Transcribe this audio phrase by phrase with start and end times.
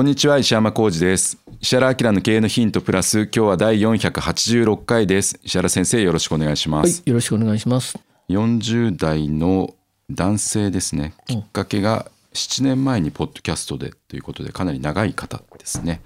[0.00, 1.36] こんにちは石山浩二です。
[1.60, 5.38] 石原明の経営のヒントプラス今日は第486回です。
[5.42, 7.98] 石原先生よろしくお願いしまはいす、、よろしくお願いします。
[8.30, 9.74] 40代の
[10.10, 11.12] 男性ですね。
[11.26, 16.00] きっかけが7年前にポッドキャストでということでかなり長い方ですね。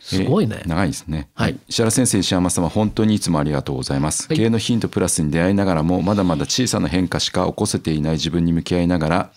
[0.00, 0.56] すごいね。
[0.60, 1.28] えー長いですね。
[1.34, 1.58] はい。
[1.68, 4.28] 石原先生、石山様、本当にいつもありがとうございます。
[4.28, 4.38] はい。
[4.38, 9.30] 経営のヒントプラスに出会いながらも、まだまだ小さな変化しか起こせていない自分に向き合いながら、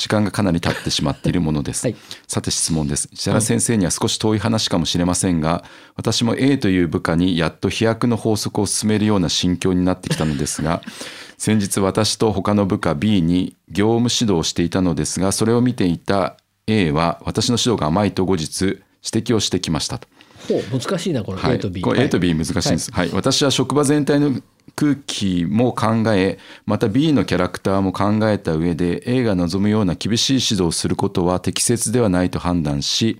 [0.00, 1.86] 時間がかなり経ってしまっているものです。
[1.86, 3.10] はいさて質問です。
[3.12, 5.62] 石原先生には少し遠い話かもしれませんが、
[5.94, 10.80] 私も A という部下にやっと飛躍の法則を進めるような心境になってきたのですが、
[11.36, 20.08] 先日私と他の部下 B に業務指導をしていたのですが、それを見ていた A は私の指導が甘いと後日指摘をしてきましたと。
[20.48, 21.82] ほう難しいなこのはい、A と B。
[21.82, 24.40] これ A と B 難しいんです、はい私は職場全体の
[24.76, 33.18] 空気も考えまた B のキャラクターも考えた上で A が望むような厳しい指導をすることは適切ではないと判断し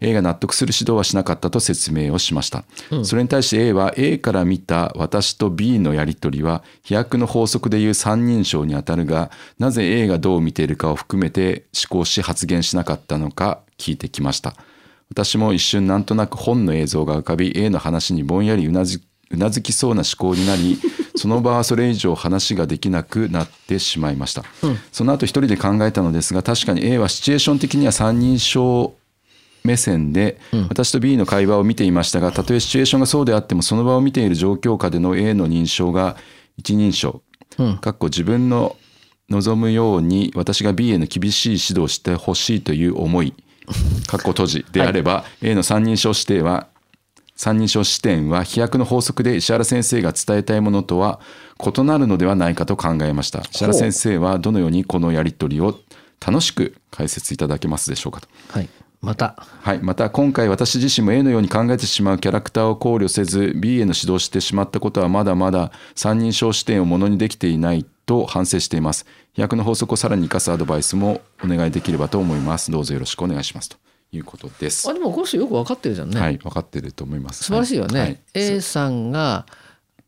[0.00, 2.64] A が納得する指導はしなかったと説明をしました、
[3.04, 14.54] それに対して A は A から見た私と B のやり取りは飛躍の法則でいう三人称にあたるがなぜ A がどう見ているかを含めて思考し発言しなかったのか聞いてきました。
[15.10, 20.78] 私も一瞬なんとなく本の映像が浮かび A の話にぼんやりうなずうなずきそうな思考になり
[21.16, 24.44] その場はそれ以上話ができなくなってしまいました、
[24.90, 28.94] その後一人で考えたのですが確かに A はシチュエーション的には三人称
[29.62, 36.16] 目線で私と B の会話を見ていましたがたとえシチュエーションがそうであってもその場を見ている状況下での A の認証が
[36.56, 37.22] 一人称、
[37.80, 38.76] かっこ自分の
[39.28, 43.34] 望むように私が B への厳しい指導をしてほしいという思い
[44.06, 46.66] かっこ閉じであれば、A の三人称指定は
[47.40, 51.20] 三人称視点は飛躍の法則で石原先生が伝えたいものとは
[51.58, 53.40] 異なるのではないかと考えました。
[53.50, 55.74] 石原先生はどのようにこのやり取りを
[56.20, 58.28] 楽しく解説いただけますでしょうかと。
[58.50, 58.68] はい。
[59.00, 59.36] また。
[59.38, 69.06] はい、また今回私自身も A のように考えてしまうキャラクターを考慮せず B への指導をしてしまったことはまだまだ三人称視点をものにできていないと反省しています。
[69.32, 72.70] 飛躍の法則をさらに生かすアドバイスもお願いできればと思います。
[72.70, 73.78] どうぞよろしくお願いしますと
[74.12, 76.20] いうことですあでもこの人よく分かってるじゃんね。
[76.20, 78.00] はい分かってると思います素晴らしいよね。
[78.00, 79.46] はい A さんが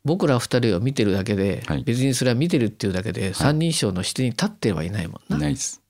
[0.05, 5.39] 僕ら二人を見てるだけで、はい別にそれは見てるっていうだけで三人称の視点に立ってはいないもんな。
[5.39, 5.81] ないです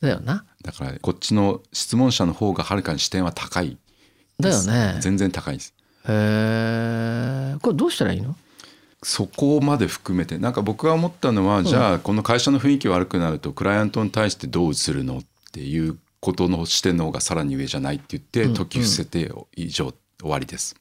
[0.00, 0.44] だよな。
[0.62, 3.78] だからこっちの質問者の方がはるかに視点は高い
[4.38, 4.98] だよね。
[5.00, 5.74] 全然高いです
[6.06, 6.12] へ
[7.54, 7.56] え。
[7.62, 8.36] これどうしたらいいの？
[9.02, 15.22] そこまで含めてなんか僕が思ったのは、じゃあこの会社の雰囲気悪くなるとクライアントに対してどう映るのっ
[15.52, 20.76] ていうことの視点の方がさらに上じゃないって言って解き伏せて以上終わりです。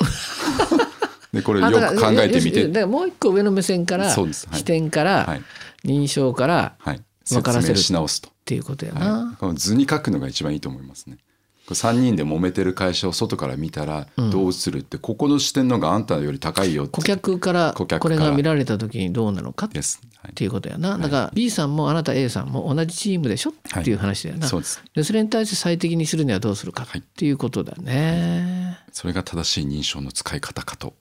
[1.32, 5.42] でこれよく考えてみてだからもう一個上の目線から、はい視点から、はい
[5.84, 8.28] 認証からはい分からせるし直すと。
[8.28, 9.36] っていうことやな。
[9.38, 11.18] はい、図に書くのが一番いいと思いますね。
[11.66, 20.00] これ3人で揉めてる会社を外から見たらどう映るって、ここの視点の方があんたより高いよ顧客からこれが見られた時にどうなのかっです。
[20.18, 20.96] はいていうことやな。
[20.98, 24.46] だから B さんもあなた A さんも同じチームでしょはいっていう話だよな。
[24.46, 28.78] そうですでそれに対して最適にするにはどうするかはいっていうことだね。
[28.92, 30.94] それが正しい認証の使い方かと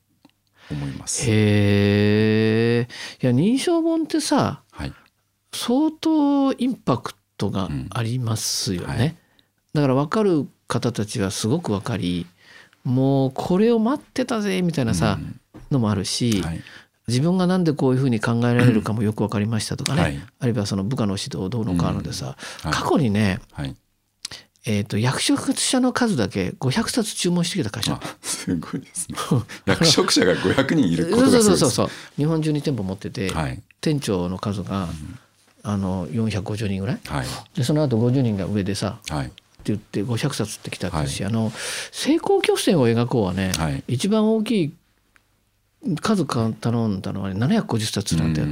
[0.72, 1.24] 思います。
[1.30, 2.88] へえ。
[3.22, 4.94] いや認証本ってさはい。
[5.54, 9.18] 相当インパクトがありますよね。
[9.74, 12.28] だから分かる方たちはすごく分かり
[12.84, 15.18] もうこれを待ってたぜみたいなさ、
[15.72, 16.62] のもあるし、はい。
[17.08, 23.76] 自分がなんでこういうふうに考えられるかも よく分かりましたとかね、はいあるいはその部下の指導どうのかのでさ、うんはい過去にね、はい。
[24.66, 29.18] えー、と役職者の数だけ500冊注文してきた会社あ、すごいですね。
[29.66, 31.44] 役職者が500人いることがすごい。
[31.44, 33.62] そうそうそう日本中に店舗持ってて、はい。
[33.82, 34.88] 店長の数が、
[35.64, 37.00] あの450人ぐらい。
[37.56, 39.32] でその後50人が上でさはい。
[39.72, 41.52] 言って500冊ってきたってし、あの
[41.92, 43.84] 成功曲線を描こうはね、はい。
[43.88, 44.74] 一番大きい
[46.02, 48.48] 数か頼んだのは、ね、750冊なんだよ。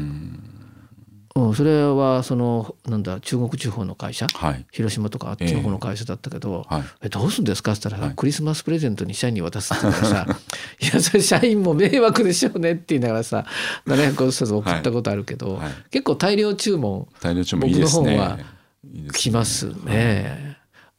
[1.34, 4.28] うん、それはそのなんだ中国地方の会社？
[4.34, 4.66] はい。
[4.72, 6.84] 広島とかあっちの方の会社だったけど「はい。
[7.04, 8.16] えどうするんですか?」って言ったら、はい。
[8.18, 10.28] クリスマスプレゼントに社員に渡すって言うからさ
[10.82, 13.46] 「いやそれ社員も迷惑でしょうね」って言いながらさ
[13.88, 15.72] 750冊送ったことあるけど、はい。
[15.90, 18.38] 結構大量注文大量注文僕の本は
[19.14, 20.51] 来ますね。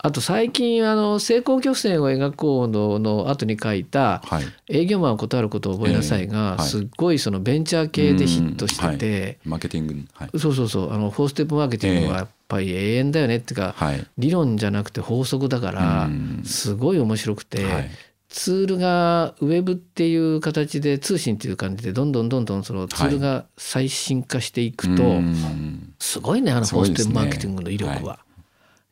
[0.05, 10.39] あと最近あの成功曲線を描こうのの後に書いたはい「営業マンを断ることを覚えなさい」えがすっごいそのベンチャー系でヒットしてて、マーケティングはい。
[10.39, 14.05] そうそうそうあのフォーステップマーケティングはやっぱり永遠だよねっていうか、はい。
[14.19, 16.43] 理論じゃなくて法則だからうん。
[16.45, 17.91] すごい面白くて、はい。
[18.29, 25.95] ツールがウェブっていう形で通信っていう感じでどんどんどんどんそのツールが最新化していくと、うん。
[26.01, 28.19] すごいねあのフォーステップマーケティングの威力は。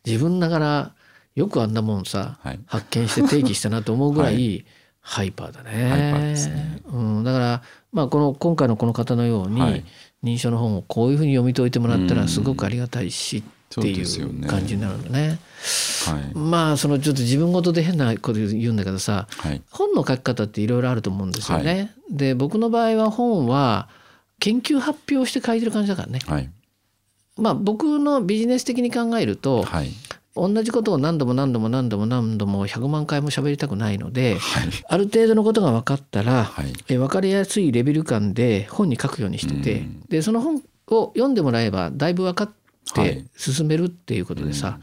[0.06, 0.92] 自分ながら
[1.40, 2.60] よくあんなもんさ、はい。
[2.66, 4.66] 発見して定義したなと思うぐらい
[5.00, 5.88] ハイパーだね。
[5.88, 6.82] ハイパーですね。
[6.92, 9.84] うん、だから、まあ、この今回のこの方のように、はい。
[10.22, 12.20] 認証の本をこういうふうに読み解いてもらったうん。
[12.20, 15.38] らすごくありがたいしっていう感じになるんだね。
[16.06, 16.36] はい。
[16.36, 19.62] まあそのちょっと自分事で変なこと言うんだけどさはい。
[19.70, 21.94] 本の書き方っていろいろあると思うんですよね。
[22.10, 23.88] で僕の場合は本は
[24.40, 26.18] 研究発表して書いてる感じだからね。
[26.26, 26.50] はい。
[27.38, 29.90] まあ僕のビジネス的に考えると、はい
[30.36, 34.68] 同じことを何度も何度も何度も何度も100万回も喋りたくないので、はい。
[34.88, 36.72] ある程度のことが分かったら、はい。
[36.88, 40.00] え分かりやすいレベル感で本に書くようにしてて、うん。
[40.08, 42.50] でその本を読んでもらえばだいぶ分かっ
[42.94, 43.16] はい。
[43.16, 44.78] て進めるっていうことでさ、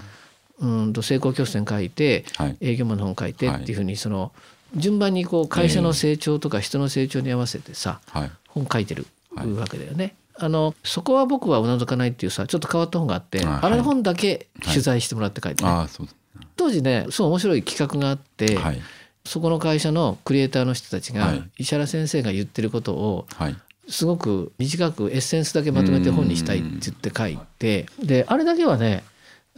[0.59, 2.57] うん、と成功曲線書いてはい。
[2.61, 4.31] 営業マンの本書いてっていうふうにその
[4.75, 8.31] 順番にこう会社の成長とか人の成長に合わせてさはい。
[8.49, 9.05] 本書いてる
[9.35, 9.51] はい。
[9.53, 10.15] わけだよね。
[10.39, 16.07] あのそこは僕はうなずかないっていうさちょっと変わった本があって、ああれの本だけ取材してもらって書いてね、ああそう。
[16.55, 18.81] 当時ねそう面白い企画があって、はい。
[19.25, 21.43] そこの会社のクリエイターの人たちが、はい。
[21.57, 23.55] 石原先生が言ってることをはい。
[23.89, 29.03] すごく短くエッセンスだけまとめて本にしたいって言って書いてであれだけはね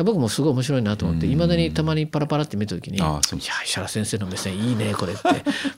[0.03, 3.19] 僕もすごい面白いなと思っていまだにたまにパラパラって見た時に「いや
[3.65, 5.21] 石原先生の目線いいねこれ」っ て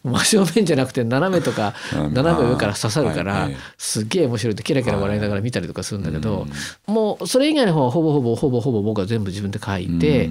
[0.04, 2.14] 真正面じゃなくて斜めとかうん。
[2.14, 6.48] 斜め上から刺さるからすっげえ面白いってキラキラ笑いながら見たりとかするんだけど
[6.88, 10.30] もうそれ以外の方はほぼほぼほぼほぼ僕は全部自分で書いて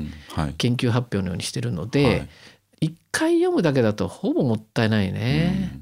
[0.58, 2.26] 研究発表のようにしてるのはで
[2.82, 2.86] い。
[2.86, 5.72] 1回読むだけだとほぼもったいないね。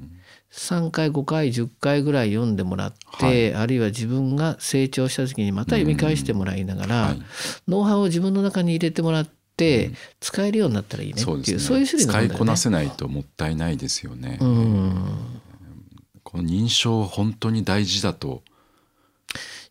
[0.52, 7.22] 3回5回10回ぐらい読んでもらって、あるいは自分が成長した時にまた読み返してもらいながら、はい
[7.68, 9.90] ノウハウを自分の中に入れてもらって、
[10.20, 11.58] 使えるようになったらいいねっていうそうね。
[11.58, 12.30] そういう種類の使い。
[12.30, 14.38] こなせないともったいないですよね。
[14.40, 15.40] うん。
[16.22, 18.42] この認証本当に大事だと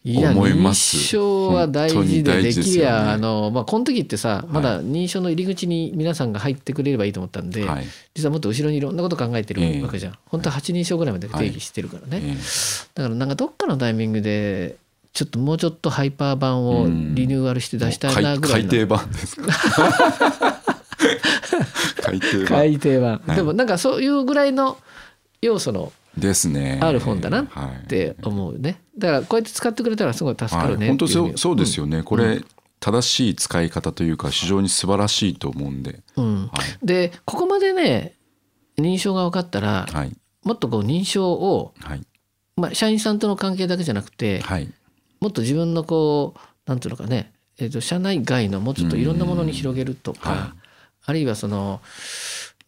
[0.04, 2.90] いや認証は大事で大できり事ですよね。
[2.90, 7.86] ゃあの、まあ、この時ってさまだ認証の入り口に皆さんが入ってくれればいいと思ったんで、はい。
[8.16, 9.82] 実はもっと後ろにいろんなこと考えてるええ。
[9.84, 12.36] わけじゃん、本当は8認証ぐらいまで定義してるからね、ええ。
[12.96, 14.78] だからなんかどっかのタイミングで
[15.14, 18.70] ちょっともうちょっとハイパー版をリニューアルして出したいなぐらいの。
[18.70, 19.44] 改訂版ですか？
[22.02, 22.48] 改訂版。
[22.48, 23.36] 改訂版、はい。
[23.36, 24.78] でもなんかそういうぐらいの
[25.42, 26.80] 要素のですね。
[26.82, 27.84] ある本だなはい。
[27.84, 28.82] って思うね。
[28.98, 32.42] だからこうやって使ってくれたらすごい助かるねはい、本当そうそうですよね、これ
[32.80, 36.48] 正しい使い方というか非常に素晴らしいと思うんで、うん。
[36.48, 36.86] はい。
[36.86, 38.16] でここまでね
[38.78, 40.16] 認証が分かったら、はい。
[40.44, 42.02] もっとこう認証を、はい。
[42.56, 44.72] まあ、社員さんとの関係だけじゃなくて、はい。
[45.20, 50.40] もっと自分のこうなんていうのかね、えー、と社内外のもうちょっといろんなものに広げるとか、はい。
[51.06, 51.82] あるいはその、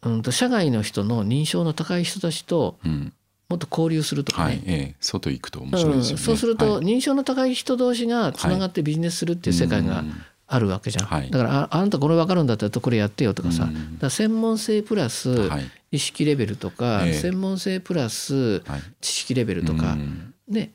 [0.04, 3.14] うん、と社外の人の認証の高い人たちとうん
[3.50, 6.86] もっと交流するとかね、はいええ、外行くと面白いですよね、うん、そうするとはい。
[6.86, 10.14] 認証の高い人同士がつながってビジネスするっていう世界がうん。
[10.52, 11.30] あるわけじゃん、はい。
[11.30, 13.74] だからああなたこれ分かるんだったらこれやってよとかさ、うん。
[13.74, 15.72] だから専門性プラスはい。
[15.92, 17.14] 意識レベルとか、ええ。
[17.14, 18.82] 専門性プラスはい。
[19.00, 20.34] 知識レベルとか、うん。
[20.48, 20.72] ね。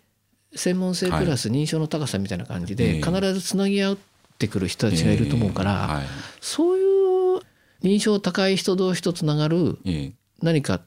[0.54, 3.98] 専門性プラス認証の高さみたいな感じでええ必ずつなぎ合っ
[4.38, 6.02] てくる人たちがいると思うから、
[6.40, 7.40] そういう
[7.82, 10.12] 認証高い人同士とつながるええ。
[10.40, 10.80] 何か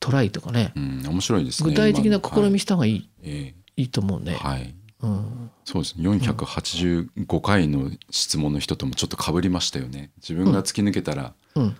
[0.00, 0.72] トライとかね。
[0.76, 3.54] うん、面白いですね具体的な試み今した方がいい,、のはい。
[3.76, 4.32] い、いと思うね。
[4.32, 4.74] ええはい。
[5.02, 5.50] うん。
[5.64, 6.08] そうですね。
[6.08, 10.10] 485回の質問の人ともちょっとかぶりましたよね。
[10.16, 11.76] 自分が突き抜けたらうん、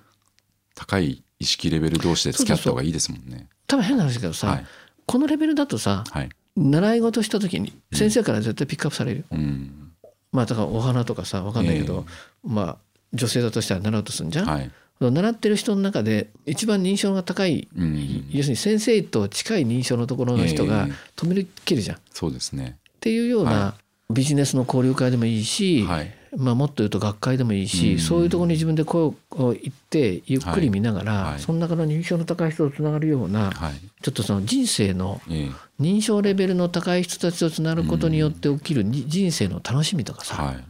[0.75, 3.49] 高い意識レベル同士で付き合った方がいいですもんね。
[3.67, 4.67] 多分変な話だけどさ、はい。
[5.07, 6.29] このレベルだとさはい。
[6.57, 9.25] 習い事した時に先生から絶対ピックアップされるよ。
[9.31, 9.93] うん。
[10.33, 12.05] まあだからお花とかさ分かんないけど、
[12.45, 12.77] まあ
[13.13, 18.26] 女性だとしたら習うとするんじゃん、はい習ってる人の中で一番認証が高い、うん。
[18.31, 20.93] 要するに先生と近い認証のところの人がええ。
[21.17, 21.97] 止めるけるじゃん。
[21.97, 22.78] っそうですね。
[23.00, 23.75] ていうようなは
[24.11, 26.14] ビジネスの交流会でもいいし、はい。
[26.37, 27.99] まあ、もっと言うと学会でもいいし、うん。
[27.99, 31.33] そういうところに自分で声を言ってゆっくり見ながら、はい。
[31.33, 31.40] はい。
[31.40, 33.75] その中の認証の高い人とつながるような、はい。
[34.02, 35.50] ちょっとその人生のええ。
[35.81, 40.64] 認証レベルの高い人たちとつながることによって起きるに人生の楽しみとかさ、はい。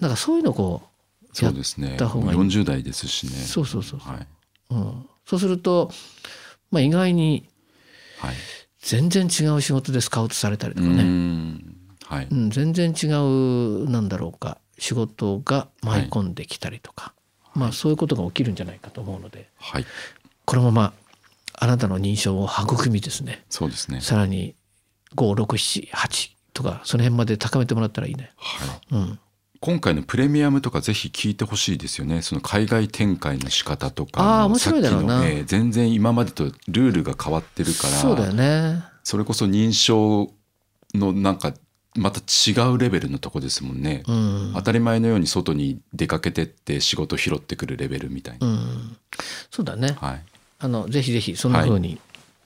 [0.00, 0.88] なんかそういうのをこう
[1.36, 1.94] そうですね。
[1.94, 2.38] った方がいい。
[2.38, 3.32] 40代ですしね。
[3.32, 4.26] そうそうそうはい。
[4.70, 5.90] うん、そうすると、
[6.70, 7.48] まあ、意外に
[8.18, 8.34] はい。
[8.80, 11.76] 全然違う仕事でスカウトされたりとうかね、ん。
[12.04, 12.28] はい。
[12.30, 17.12] うん、全然違うなんだろうか仕事が舞い込んできたりとか、
[17.54, 19.50] まあそういうことが起きるんじゃないかと思うので。
[19.58, 19.86] はい。
[20.44, 20.92] このまま
[21.54, 23.44] あなたの認証を育みですね。
[23.48, 24.00] そうですね。
[24.00, 24.54] さらに
[25.16, 28.30] 5678とかその辺まで高めてもらったらいいね。
[28.36, 28.94] はい。
[28.94, 29.18] うん、
[29.66, 32.22] 今回のプレミアムとかぜひ聞いてほしいですよね。
[32.22, 35.14] その海外展開の仕方とかあー面白いだろうな。
[35.14, 38.84] さっきのえー全然今までとルールが変わってるからそうだよね。
[39.02, 40.30] それこそ認証
[40.94, 41.52] のなんか
[41.96, 44.52] また違うレベルのとこですもんね、うん。
[44.54, 48.96] 当たり前のように外に出かけてって仕事拾ってくるレベルみたいな、うん、
[49.50, 49.96] そうだね。
[50.00, 50.22] はい。
[50.60, 51.98] あのぜひぜひそんな風に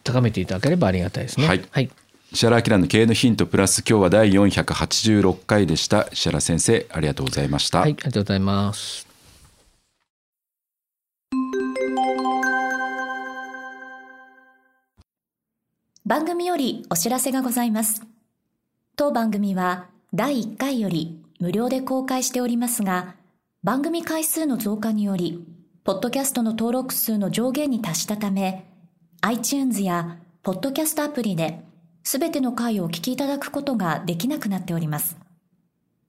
[0.04, 1.46] 高めていただければありがたいですね。
[1.46, 1.62] はい。
[1.70, 1.90] はい、
[2.32, 9.08] 石原明の経営のヒントプラス今日は第486回でした石原先生ありがとうございました、はい、ありがとうございます。
[16.06, 18.02] 番組よりお知らせがございます。
[18.96, 23.14] 当番組は第1回より無料で公開しておりますが、
[23.62, 25.44] 番組回数の増加により、
[25.84, 28.66] ポッドキャストの登録数の上限に達したため、
[29.20, 31.69] iTunes やポッドキャストアプリで、
[32.02, 35.16] すべての回をお聞きいただくことができなくなっております。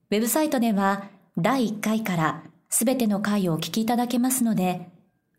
[0.09, 4.89] ウェブサイトでは、第1回からすべての回をお聞きいただけますので、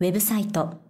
[0.01, 0.81] ウェブサイト、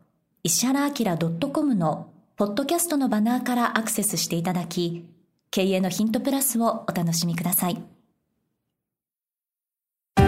[0.42, 1.16] 石原明
[1.52, 5.06] .com のポッドキャストのバナーからアクセスしていただき、
[5.50, 7.82] 経営のヒントプラスをお楽しみください。
[10.16, 10.26] 今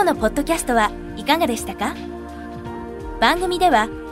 [0.00, 1.94] 日のポッドキャストはいかがでしたか？
[3.20, 3.88] 番組では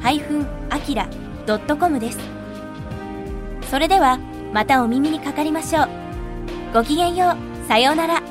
[0.00, 2.18] 石原 -akira.com です。
[3.70, 4.18] それでは
[4.52, 5.88] またお耳にかかりましょう。
[6.72, 7.68] ごきげんよう。
[7.68, 8.22] さようなら。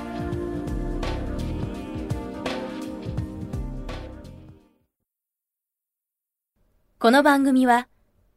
[6.97, 7.87] この番組は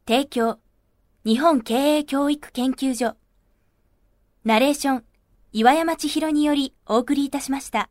[0.07, 0.59] 提供
[1.25, 3.15] 日本経営教育研究所
[4.43, 5.03] ナレーション
[5.53, 7.89] 岩山千尋によりお送りいたしました。